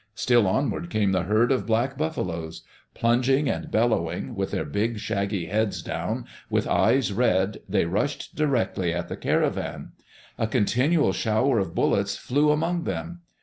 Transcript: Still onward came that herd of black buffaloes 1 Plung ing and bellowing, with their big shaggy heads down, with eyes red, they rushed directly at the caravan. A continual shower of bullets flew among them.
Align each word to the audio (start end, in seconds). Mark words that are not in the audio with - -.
Still 0.15 0.47
onward 0.47 0.89
came 0.89 1.11
that 1.11 1.27
herd 1.27 1.51
of 1.51 1.67
black 1.67 1.95
buffaloes 1.95 2.63
1 2.99 3.21
Plung 3.21 3.29
ing 3.35 3.47
and 3.47 3.69
bellowing, 3.69 4.33
with 4.33 4.49
their 4.49 4.65
big 4.65 4.97
shaggy 4.97 5.45
heads 5.45 5.83
down, 5.83 6.25
with 6.49 6.65
eyes 6.67 7.13
red, 7.13 7.59
they 7.69 7.85
rushed 7.85 8.33
directly 8.35 8.91
at 8.95 9.09
the 9.09 9.15
caravan. 9.15 9.91
A 10.39 10.47
continual 10.47 11.13
shower 11.13 11.59
of 11.59 11.75
bullets 11.75 12.17
flew 12.17 12.49
among 12.49 12.85
them. 12.85 13.21